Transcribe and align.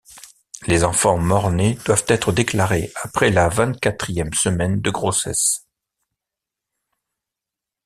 Les 0.65 0.83
enfants 0.83 1.19
morts-nés 1.19 1.75
doivent 1.85 2.05
être 2.07 2.31
déclarés 2.31 2.91
après 3.03 3.29
la 3.29 3.49
vingt-quatrième 3.49 4.33
semaine 4.33 4.81
de 4.81 4.89
grossesse. 4.89 5.67